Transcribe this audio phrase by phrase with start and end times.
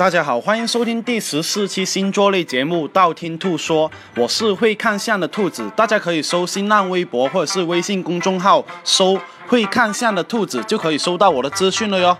[0.00, 3.86] 大家好，欢迎收听第十四期星座类节目《道听途说》，
[4.16, 12.16] 我是会看相的兔子，大家可以搜新浪微博或者是微信公众号搜“会看相的兔子”，就可以收到我的资讯了哟。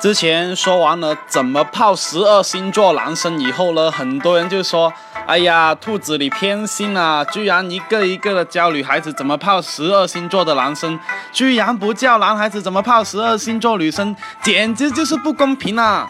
[0.00, 4.90] 之前说完了怎么泡十二星座男生以后呢，很多人就说
[5.26, 7.24] ：“哎呀，兔子你偏心啊！
[7.24, 11.00] 居然一个一个的教女孩子怎么泡十二星座的男生，
[11.32, 16.06] 居然不教男孩子怎么泡十二星座女生，简直就是不公平啊！”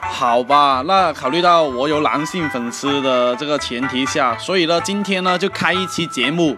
[0.00, 6.56] 好吧，那考虑到我有男性粉丝的这个前提下，所以呢，今天呢就开一期节目，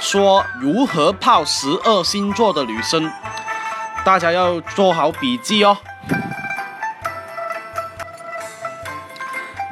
[0.00, 3.12] 说如何泡十二星座的女生，
[4.02, 5.76] 大家要做好笔记哦。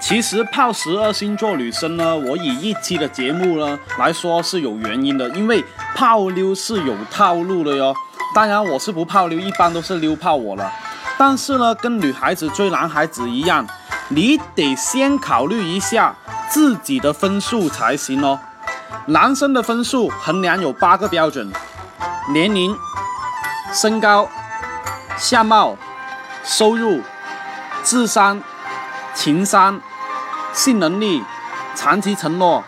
[0.09, 5.63] 其实泡十二星座女生呢，我以一期的节目呢来说是有原因的，因为
[5.95, 7.95] 泡妞是有套路的哟。
[8.35, 10.73] 当然我是不泡妞，一般都是溜泡我了。
[11.19, 13.67] 但是呢，跟女孩子追男孩子一样，
[14.09, 16.17] 你得先考虑一下
[16.49, 18.41] 自己的分数才行哦。
[19.09, 21.53] 男生的分数衡量有八个标准：
[22.33, 22.75] 年龄、
[23.75, 24.27] 身高、
[25.19, 25.77] 相貌、
[26.43, 27.03] 收入、
[27.85, 28.41] 智商、
[29.15, 29.79] 情商。
[30.59, 31.23] 性能力、
[31.77, 32.65] 长期承诺，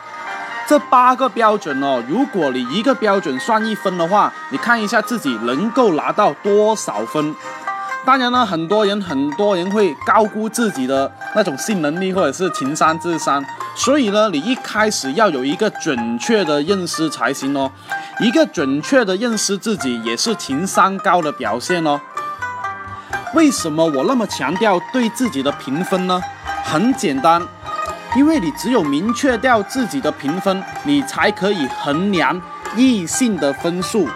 [0.64, 2.00] 这八个标准哦。
[2.08, 7.34] 如果你一个标准算一分的话，你看一下自己能够拿到多少分。
[8.04, 17.68] 当然呢，很多人很多人会高估自己的那种性能力或者是情商、智商，所以呢，你一开始要有一个准确的认识才行哦。
[18.20, 22.00] 一个准确的认识自己，也是情商高的表现哦。
[23.34, 26.22] 为什么我那么强调对自己的评分呢？
[26.62, 27.42] 很简单。
[28.16, 32.40] 因为你只有明确掉自己的评分，你才可以衡量
[32.76, 34.08] 异性的分数。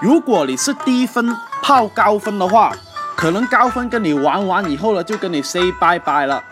[0.00, 2.72] 如果你是低分泡高分的话，
[3.16, 6.42] 可能高分跟你玩完以后呢，就跟你 say 拜拜了。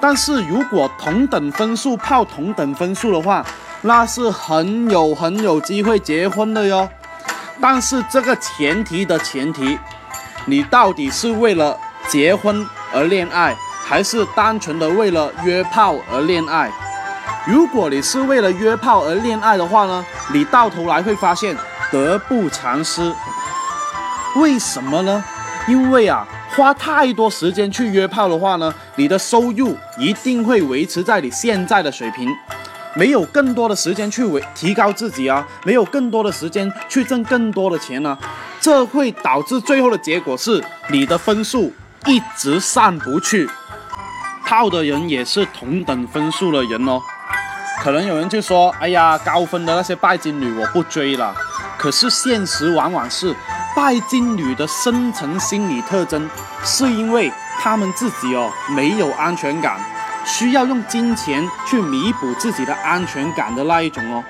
[0.00, 3.44] 但是如果同等分数泡同等分数的话，
[3.82, 6.88] 那是很有很有机会结婚的哟。
[7.60, 9.76] 但是这个前提的前提，
[10.46, 13.56] 你到底是为了结婚而恋爱？
[13.88, 16.70] 还是单纯的为了约炮而恋爱。
[17.46, 21.56] 如果你是为了约炮而恋爱的话呢，你到头来会发现
[21.90, 23.10] 得不偿失。
[24.36, 25.24] 为什么呢？
[25.66, 32.28] 因为啊，花太多时间去约炮的话呢，你的收入一定会维持在你现在的水平，
[32.94, 38.18] 没有更多的时间去维提高自己啊，没有更多的时间去挣更多的钱呢，
[38.60, 41.72] 这会导致最后的结果是你的分数
[42.04, 43.48] 一直上不去。
[44.48, 46.98] 泡的人也是同等分数的人哦，
[47.82, 51.34] 可能有人就说：“哎呀，高分的那些拜金女我不追了。”
[51.76, 53.36] 可是现实往往是，
[53.76, 56.26] 拜金女的深层心理特征，
[56.64, 59.78] 是因为她们自己哦没有安全感，
[60.24, 64.24] 需要用金钱去弥补自己的安全感的那一种哦。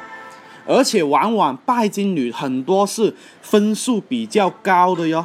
[0.66, 5.24] 而且往往拜金女很多是分数比较高的哟。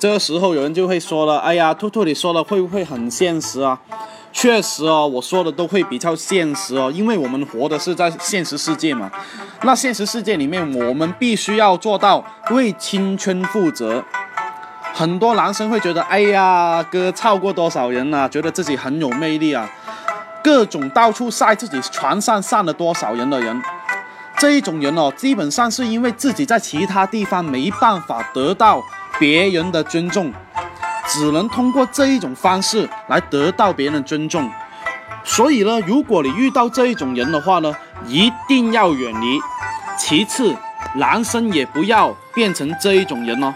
[0.00, 3.78] 这个时候有人就会说了：“哎呀，兔兔，你说的会不会很现实啊？”
[4.32, 9.10] 确实哦，我说的都会比较现实哦，因为我们活的是在现实世界嘛。
[9.64, 14.02] 那现实世界里面，我们必须要做到为青春负责。
[14.94, 18.26] 很多男生会觉得：“哎呀，哥操过多少人啊？
[18.26, 19.68] 觉得自己很有魅力啊，
[20.42, 23.62] 各种到处晒自己床上上了多少人的人。”
[24.38, 28.82] 这一种人哦，基本上是因为自己在其他地方没办法得到。
[29.20, 30.32] 别人的尊重，
[31.06, 34.50] 只能通过这一种方式来得到别人的尊重。
[35.22, 37.76] 所以呢，如果你遇到这一种人的话呢，
[38.06, 39.38] 一定要远离。
[39.98, 40.56] 其次，
[40.94, 43.54] 男生也不要变成这一种人哦。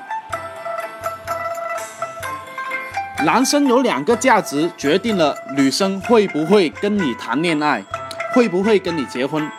[3.25, 7.83] 男生有两个价值决定了女生会不会跟你谈恋爱，
[8.35, 9.51] 会不会跟你结婚。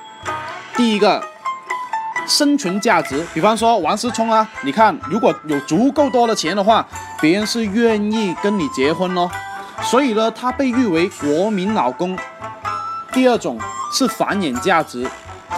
[0.75, 1.34] 第一个。
[2.27, 6.85] 生存价值，比方说王思聪啊，你看，如果有足够多的钱的话，
[7.21, 9.29] 别人是愿意跟你结婚哦。
[9.81, 12.17] 所以呢，他被誉为国民老公。
[13.11, 13.59] 第二种
[13.93, 15.07] 是繁衍价值，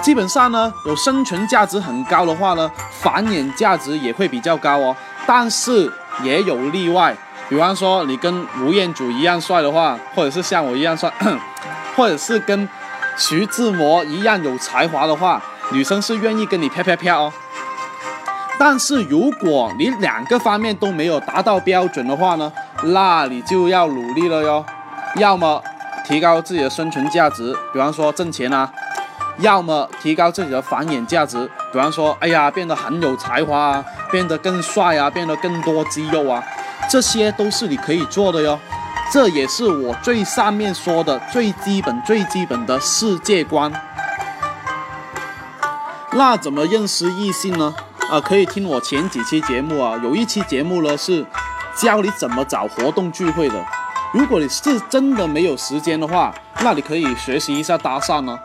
[0.01, 2.69] 基本上呢，有生存价值很高的话呢，
[2.99, 4.95] 繁衍价值也会比较高哦。
[5.25, 5.91] 但是
[6.21, 7.15] 也有例外，
[7.49, 11.11] 比方说你跟吴彦祖一样帅的话，或者是像我一样帅，
[11.95, 12.67] 或者是跟
[13.17, 15.41] 徐志摩一样有才华的话。
[15.71, 17.33] 女生是愿意跟你飘飘飘哦，
[18.57, 22.51] 但是如果你两个方面都没有达到标准的话呢，
[22.83, 24.65] 那你就要努力了哟。
[25.15, 25.61] 要么
[26.05, 28.69] 提高自己的生存价值，比方说挣钱啊；
[29.39, 36.41] 要么提高自己的繁衍价值，比方说，哎呀，变得很有才华啊，变得更帅啊，变得更多肌肉啊，
[36.89, 38.57] 这些都是你可以做的哟。
[39.11, 43.71] 这也是我最上面说的最基本、最基本的世界观。
[46.17, 47.75] 那怎么认识异性呢？
[48.09, 51.23] 啊，可以听我前几期节目啊，有一期节目呢是
[51.75, 53.65] 教你怎么找活动聚会的。
[54.11, 58.39] 如果你是真的没有时间的话，那你可以学习一下搭讪呢。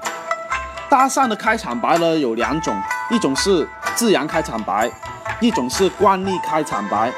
[0.90, 2.78] 搭讪的开场白呢有两种，
[3.10, 4.92] 一种是自然开场白，
[5.40, 7.10] 一种是惯例开场白。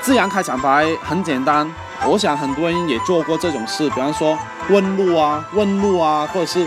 [0.00, 1.70] 自然开场白很简单。
[2.06, 4.38] 我想很多人也做过这种事，比方说
[4.70, 6.66] 问路啊、问路啊，或者是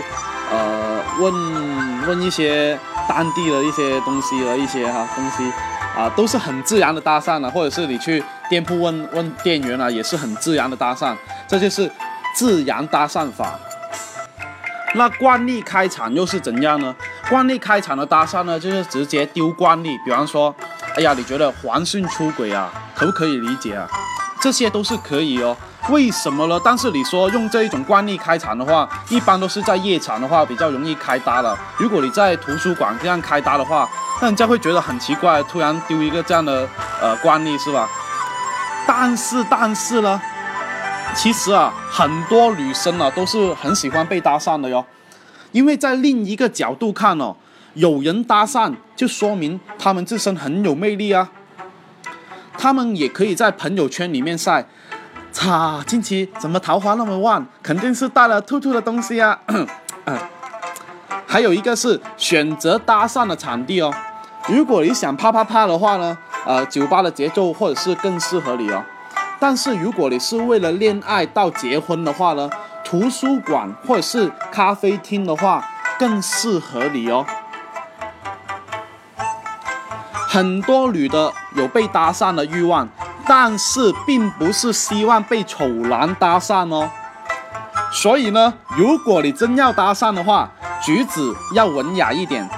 [0.52, 2.78] 呃问问一些
[3.08, 5.52] 当地的一些东西的一些哈东西
[5.96, 7.50] 啊，都是很自然的搭讪了。
[7.50, 11.14] 或者是你去店铺问问店员啊，也是很自然的搭讪，
[11.46, 11.90] 这就是
[12.34, 13.58] 自然搭讪法。
[14.94, 16.94] 那惯例开场又是怎样呢？
[17.30, 20.54] 惯例开场的搭讪呢，就是直接丢惯例，比方说，
[20.96, 23.88] 哎呀，你觉得黄迅出轨啊，可不可以理解啊？
[24.40, 25.56] 这些都是可以哦，
[25.88, 26.60] 为什么呢？
[26.64, 31.58] 但是你说用这一种惯例开场的话，一般都是在夜场的话比较容易开搭了。
[31.76, 33.88] 如果你在图书馆这样开搭的话，
[34.20, 36.68] 那人家会觉得很奇怪，突然丢一个这样的
[37.00, 37.88] 呃惯例是吧？
[38.86, 40.20] 但是但是呢，
[41.14, 44.84] 其实啊，很多女生啊都是很喜欢被搭讪的哟，
[45.50, 47.34] 因为在另一个角度看哦，
[47.74, 51.28] 有人搭讪就说明他们自身很有魅力啊。
[52.58, 54.64] 他们也可以在朋友圈里面晒，
[55.32, 57.44] 擦，近期怎么桃花那么旺？
[57.62, 59.38] 肯定是带了兔兔的东西啊。
[61.26, 63.92] 还有一个是选择搭讪的场地哦，
[64.48, 68.84] 如果你想啪啪啪的话呢，呃，酒吧的节奏或者是更适合你哦。
[69.40, 72.50] 但是如果你是为了恋爱到结婚的话呢，
[72.84, 75.66] 图书馆或者是咖啡厅的话
[75.98, 77.24] 更适合你哦。
[80.28, 82.88] 很多女的有被搭讪的欲望，
[83.26, 86.90] 但是并不是希望被丑男搭讪哦。
[87.92, 90.50] 所以呢，如果你真要搭讪的话，
[90.82, 91.20] 举止
[91.54, 92.48] 要文雅一点，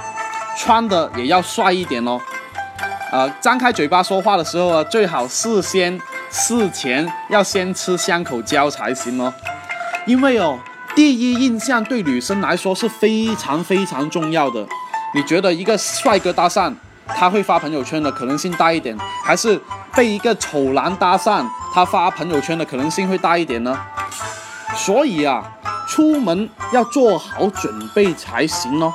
[0.57, 2.21] 穿的也要帅一点哦。
[3.11, 6.01] 呃，张开嘴巴说话的时候啊，最好事先
[6.31, 9.33] 事前要先吃香口胶才行哦。
[10.07, 10.59] 因为哦，
[10.95, 14.67] 第一印象对女生来说是非常非常重要的。
[15.15, 16.75] 你觉得一个帅哥搭讪？
[17.07, 19.61] 他会发朋友圈的可能性大一点，还是
[19.95, 23.79] 被一个丑男搭讪，他发朋友圈的可能性会大一点呢？
[24.77, 25.45] 所以啊，
[25.89, 28.93] 出门要做好准备才行哦。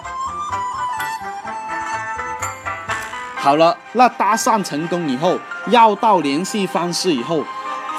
[3.36, 7.46] 好了，那搭讪成功以后，要到联系方式以后，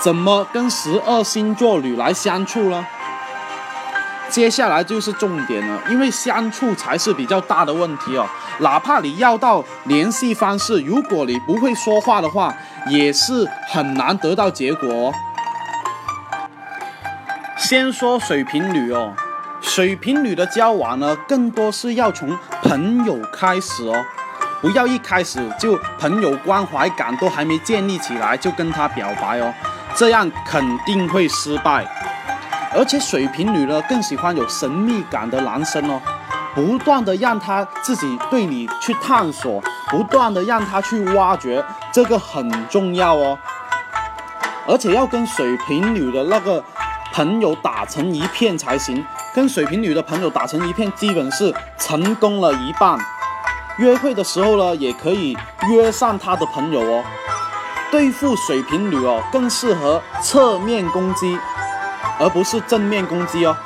[0.00, 2.86] 怎么跟十二星座女来相处呢？
[4.30, 8.24] 接下来就是重点了，因为相处才是比较大的问题哦。
[8.60, 12.54] 哪怕你要到联系方式，如果你不会说话的话，
[12.86, 15.12] 也是很难得到结果。
[17.56, 19.12] 先说水瓶女哦，
[19.60, 24.04] 水瓶女的交往呢，更多是要从朋友开始哦，
[24.60, 29.52] 不要一开始就朋友关怀感都还没建立起来就跟他表白哦，
[29.94, 31.86] 这样肯定会失败。
[32.72, 36.00] 而且水瓶女呢，更喜欢有神秘感的男生哦，
[36.54, 41.62] 不断的让他自己对你去探索，不断的让他去挖掘，
[41.92, 43.36] 这个很重要哦。
[44.68, 46.62] 而且要跟水瓶女的那个
[47.12, 49.04] 朋友打成一片才行，
[49.34, 52.96] 跟水瓶女的朋友打成一片，基本是成功了一半。
[53.78, 55.36] 约会的时候呢，也可以
[55.68, 57.04] 约上他的朋友哦。
[57.90, 61.36] 对付水瓶女哦，更适合侧面攻击。
[62.20, 63.56] 而不是正面攻击哦。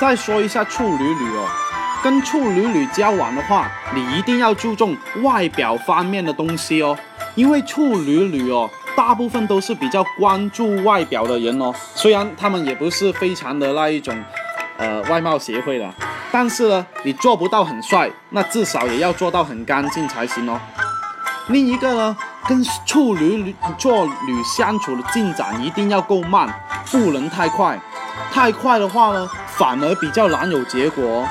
[0.00, 1.48] 再说一下处女女哦，
[2.02, 6.96] 跟处女女交往的话，你一定要注重外表方面的东西哦，
[7.34, 11.72] 因为处女女哦，大部分都是比较关注外表的人哦。
[11.94, 14.14] 虽然他们也不是非常的那一种，
[14.76, 15.88] 呃，外貌协会的，
[16.30, 20.60] 但是呢，你做不到很帅，那至少也要做到很干净才行哦。
[21.48, 22.16] 另一个呢？
[22.48, 26.48] 跟处女座女相处的进展一定要够慢，
[26.90, 27.78] 不能太快。
[28.30, 31.26] 太快的话呢，反而比较难有结果。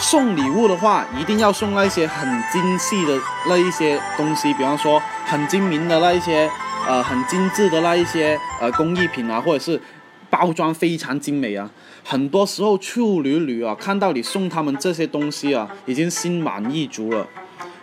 [0.00, 6.50] 送礼物的话，一定要送那些很精细的那一些东西，比方说很精明的那一些，
[6.86, 9.80] 呃，很精致的那一些呃工艺品啊，或者是
[10.28, 11.70] 包装非常精美啊。
[12.02, 17.26] 很多时候处女女啊，看到你送他们这些东西啊，已经心满意足了。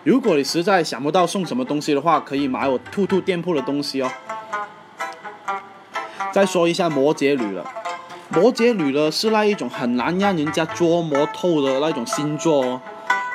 [0.08, 4.10] 如果你实在想不到送什么东西的话，可以买我兔兔店铺的东西哦。
[6.32, 7.70] 再说一下摩羯女了，
[8.30, 12.82] 摩羯女呢是那一种很难让人家捉摸透的那种星座哦，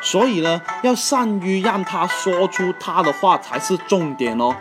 [0.00, 4.57] 所以呢要善于让她说出她的话才是重点哦，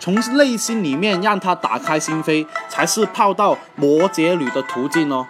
[0.00, 5.24] 从内心里面让她打开心扉才是泡到摩羯女的途径哦。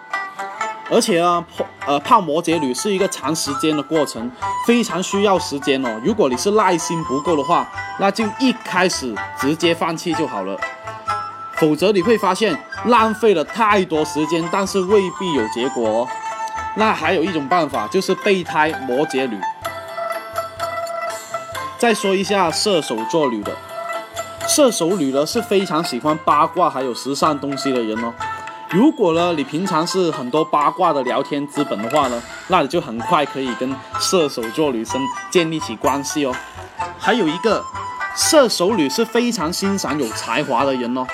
[0.89, 4.31] 而且啊，泡呃泡摩羯女是一个长时间的过程，
[4.65, 6.01] 非常需要时间哦。
[6.03, 7.67] 如果你是耐心不够的话，
[7.99, 10.57] 那就一开始直接放弃就好了。
[11.57, 16.07] 否则你会发现浪费了太多时间，但是未必有结果哦。
[16.75, 19.39] 那还有一种办法就是备胎摩羯女。
[21.77, 23.51] 再说一下射手座女的，
[24.47, 28.13] 射手女呢是非常喜欢八卦还有时尚东西的人哦。
[28.69, 36.35] 如果呢你平常是很多八卦的聊天资本的话呢，那你就很快可以跟射手座女生建立起关系哦。
[36.99, 37.63] 还有一个
[38.15, 41.05] 射手女是非常欣赏有才华的人哦。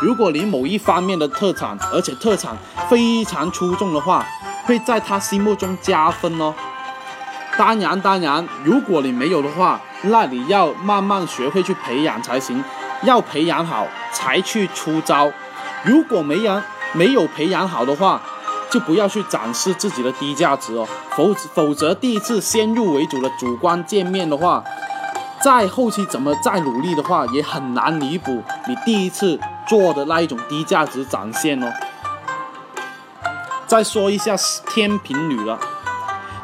[0.00, 2.56] 如果你某一方面的特长，而且特长
[2.88, 4.26] 非常出众的话，
[4.64, 6.54] 会在他心目中加分哦。
[7.56, 12.62] 当然，当然，如果你没有的话，那你要慢慢学会去培养才行。
[13.02, 15.30] 要培养好才去出招。
[15.84, 18.20] 如果没人没有培养好的话，
[18.70, 20.86] 就不要去展示自己的低价值哦。
[21.16, 24.62] 否否则，第一次先入为主的主观见面的话。
[25.42, 31.72] 在后期怎么再努力的话，也很难弥补你第一次做的那一种低价值展现哦。
[33.66, 34.36] 再说一下
[34.68, 35.58] 天平女了，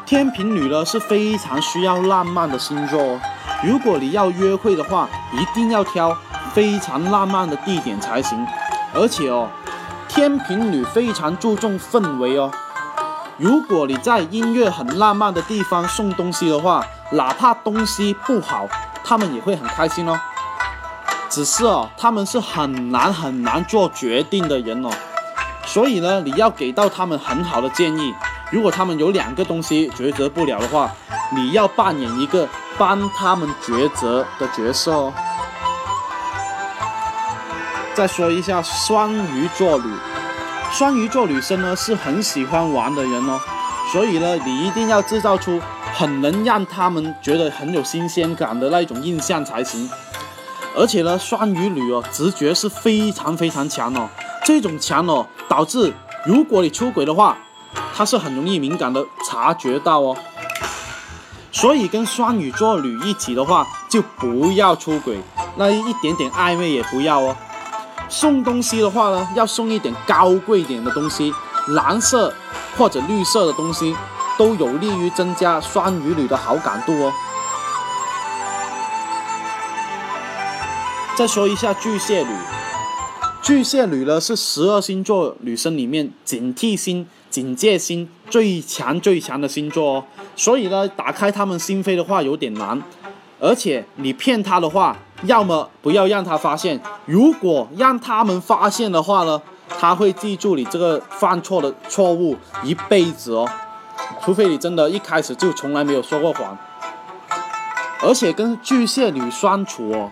[0.05, 3.21] 天平女呢是非常需要浪漫的星座哦。
[3.63, 6.17] 如果你要约会的话，一定要挑
[6.53, 8.45] 非常浪漫的地点才行。
[8.93, 9.47] 而且哦，
[10.09, 12.51] 天平女非常注重氛围哦。
[13.37, 18.67] 如果你在音乐很浪漫的地方送东西的话，哪怕东西不好。
[19.01, 20.19] 他们也会很开心哦，
[21.29, 24.89] 只是哦，他们是很难很难做决定的人哦，
[25.65, 28.13] 所以呢，你要给到他们很好的建议。
[28.51, 30.91] 如果他们有两个东西抉择不了的话，
[31.31, 32.47] 你要扮演一个
[32.77, 35.13] 帮他们抉择的角色哦。
[37.99, 39.93] 再说一下双鱼座女，
[40.71, 43.37] 双鱼座女生呢是很喜欢玩的人哦，
[43.91, 45.59] 所以呢，你一定要制造出。
[45.93, 49.89] 很能让他们觉得很有新鲜感的那种印象才行，
[50.77, 54.07] 而且呢，双鱼女哦，直觉是非常非常强哦，
[54.45, 55.91] 这种强哦，导致
[56.23, 57.37] 如果你出轨的话，
[57.93, 60.15] 她是很容易敏感的察觉到哦，
[61.51, 65.19] 所以跟双鱼座女一起的话，就不要出轨，
[65.57, 67.35] 那一点点暧昧也不要哦。
[68.09, 71.31] 送东西的话呢，要送一点高贵一点的东西，
[71.69, 72.33] 蓝色
[72.77, 73.95] 或者绿色的东西。
[74.37, 77.13] 都有利于增加双鱼女的好感度哦。
[81.17, 82.33] 再说一下巨蟹女，
[83.41, 90.05] 巨蟹女呢是十二星座女生里面警惕心、警戒心最强最强的星座哦。
[90.37, 92.81] 所以呢，打开他们心扉的话有点难，
[93.41, 99.41] 而且你骗她的话，要么不要让他发现，如果让他们发现的话呢，
[99.79, 103.47] 他会记住你这个犯错的错误一辈子哦。
[104.21, 106.57] 除非你真的一开始就从来没有说过谎，
[108.01, 110.11] 而且跟巨蟹女相处哦，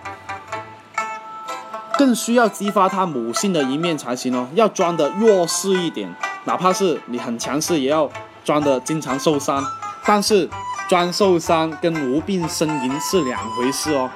[1.98, 6.14] 更需要激发她母性的一面才行哦，要装的弱势一点，
[6.46, 8.10] 哪怕是你很强势，也要
[8.44, 9.64] 装的经常受伤。
[10.06, 10.50] 但是
[10.88, 14.10] 装受伤跟无病呻吟是两回事哦，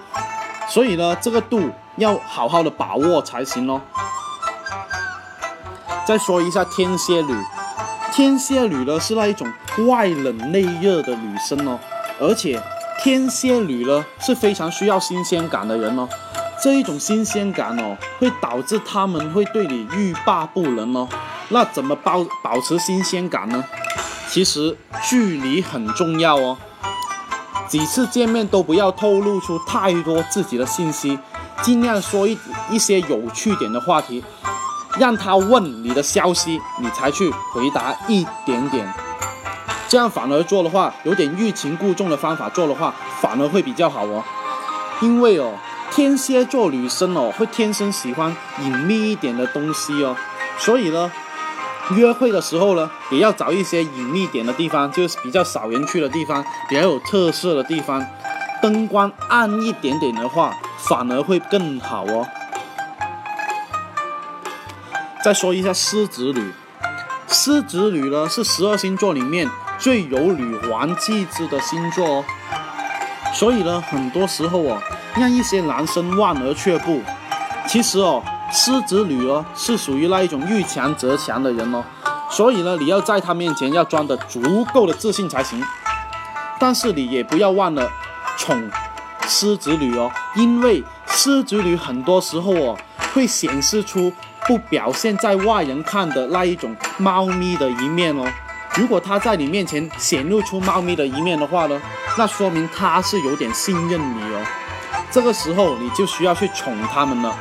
[0.71, 3.81] 所以呢，这个度要好好的把握才行哦。
[6.07, 7.35] 再说一下天蝎女。
[8.13, 9.51] 天蝎女呢是那一种
[9.87, 11.77] 外冷内热的女生哦，
[12.21, 12.61] 而且
[13.03, 16.07] 天蝎女呢是非常需要新鲜感的人哦，
[16.61, 21.07] 这一种新鲜感哦会导致他们会对你欲罢不能哦。
[21.49, 23.61] 那怎么保保持新鲜感呢？
[24.29, 26.57] 其实距离很重要哦，
[27.71, 31.17] 几次见面都不要透露出太多自己的信息，
[31.61, 32.37] 尽量说一
[32.69, 34.21] 一些有趣点的话题。
[34.99, 38.93] 让他问你的消息，你才去回答一点点，
[39.87, 44.21] 这样反而做的话，有点欲擒故纵的方法做的话，反而会比较好哦。
[44.99, 45.53] 因为哦，
[45.89, 50.13] 天蝎座女生哦，会天生喜欢隐秘一点的东西哦，
[50.57, 51.09] 所以呢，
[51.95, 58.05] 约会的时候呢，也要找一些隐秘点的地方，就是比较少人去的地方，比较有特色的地方，
[58.62, 62.27] 灯光暗一点点的话，反而会更好哦。
[65.24, 66.51] 再说一下狮子女，
[67.27, 72.25] 狮子女呢是十二星座里面最有女王气质的星座哦，
[73.33, 74.81] 所以呢，很多时候哦，
[75.15, 77.01] 让一些男生望而却步。
[77.67, 81.84] 其实哦，狮子女哦是属于那一种遇强则强的人哦，
[82.29, 85.63] 所以呢，你要在她面前要装的足够的自信才行。
[86.60, 87.89] 但是你也不要忘了
[88.38, 88.70] 宠
[89.27, 92.77] 狮子女哦，因为狮子女很多时候哦
[93.13, 94.13] 会显示出
[94.46, 98.27] 不表现在外人看的那一种猫咪的一面哦。
[98.75, 101.81] 如果她在你面前显露出猫咪的一面的话呢，
[102.17, 104.46] 那说明她是有点信任你哦。
[105.10, 107.36] 这个时候你就需要去宠他们了。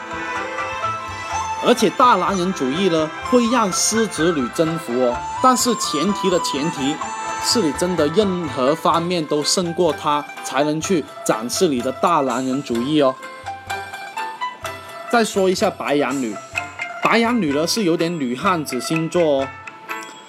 [1.62, 5.16] 而且大男人主义呢，会让狮子女征服哦。
[5.42, 6.94] 但是前提的前提，
[7.44, 13.14] 是你真的任何方面都胜过他，才能去展示你的大男人主义哦。
[15.10, 16.34] 再说一下白羊女，
[17.02, 19.48] 白羊女呢是有点女汉子星座哦。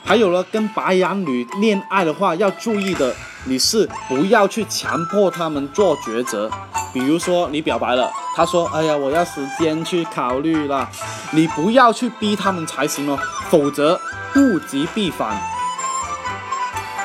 [0.04, 6.50] 还有呢，跟白羊女恋爱的话，要注意的，你是不要去强迫他们做抉择。
[6.92, 10.90] 比如说你表白了，他说：“哎呀，我要时间去考虑了。”
[11.32, 13.18] 你不要去逼他们才行哦，
[13.50, 14.00] 否则
[14.36, 15.42] 物极必反。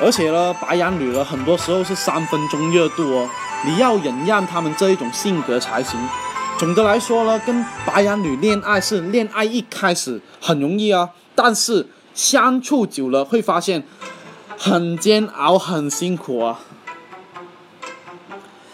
[0.00, 3.28] 而且呢，白羊女呢，很多时候是三分钟热度哦，
[3.64, 5.98] 你要忍让他们这一种性格才行。
[6.58, 11.88] 总的来说呢，跟白羊女恋爱是恋爱一开始很容易啊，但是。
[12.16, 13.86] 相处久了会发现
[14.56, 16.60] 很煎熬、很辛苦啊。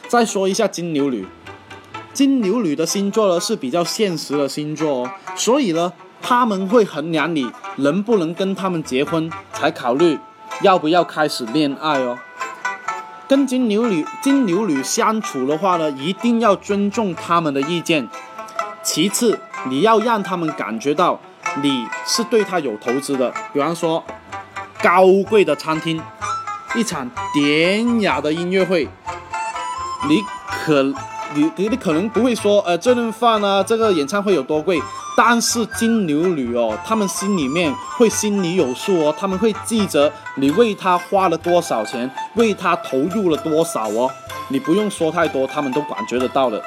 [0.07, 1.27] 再说一下金牛女，
[2.15, 10.19] 金牛女的星座呢是比较现实的星座哦，所以呢他们会衡量你能不能跟他们结婚，才考虑
[10.63, 12.19] 要不要开始恋爱哦。
[13.29, 18.09] 跟金牛女、金牛女相处的话呢，一定要尊重他们的意见。
[18.83, 21.21] 其次，你要让他们感觉到。
[21.61, 24.03] 你是对他有投资的，比方说
[24.83, 26.01] 高贵的餐厅，
[26.75, 28.89] 一场典雅的音乐会，
[30.09, 30.83] 你可
[31.35, 34.81] 你你你可能不会说，呃，这顿饭呢，这个演唱会有多贵，
[35.17, 44.11] 但是金牛女哦，他们心里面会心里有数哦，他们会记着你为他花了多少钱，为他投入了多少哦，
[44.49, 46.63] 你不用说太多，他们都感觉得到的。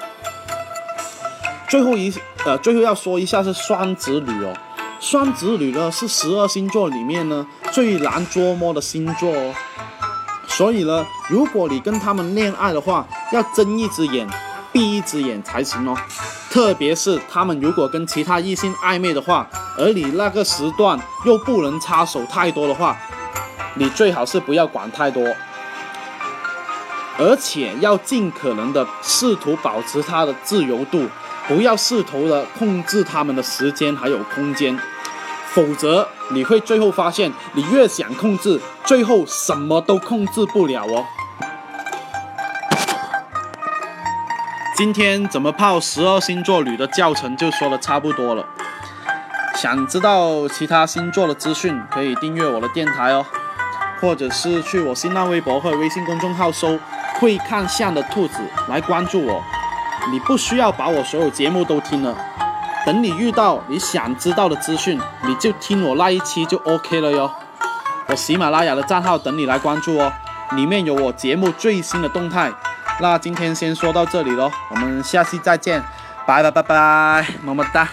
[1.67, 2.13] 最后一
[2.45, 4.54] 呃，最后要说一下是双子女哦。
[4.99, 9.54] 双子女呢是十二星座里面呢最难捉摸的星座哦，
[10.47, 14.28] 所以呢，如果你跟他们恋爱的话，要睁一只眼
[14.75, 15.95] 闭一只眼才行哦。
[16.49, 22.97] 特别是他们如果跟其他异性暧昧的话，而你那个时段又不能插手太多的话，
[23.75, 25.25] 你最好是不要管太多，
[27.17, 31.07] 而且要尽可能的试图保持他的自由度。
[31.47, 34.75] 不要试图的控制他们的时间还有空间，
[35.53, 41.05] 否则你会最后发现，你越想控制，最后什么都控制不了哦。
[44.75, 48.45] 今天怎么泡十二星座女的教程就说的差不多了。
[49.55, 53.25] 想知道其他星座的资讯，可以订阅我的电台哦，
[54.01, 56.77] 或者是去我新浪微博或微信公众号搜
[57.21, 59.41] “会看相的兔子”来关注我。
[60.11, 62.13] 你不需要把我所有节目都听了，
[62.85, 67.31] 等你遇到你想知道的资讯，你就听我那一期就 OK 了哟。
[68.07, 70.11] 我喜马拉雅的账号等你来关注哦，
[70.51, 72.51] 里面有我节目最新的动态。
[72.99, 75.81] 那今天先说到这里喽，我们下期再见，
[76.25, 77.88] 拜拜拜拜，么么哒。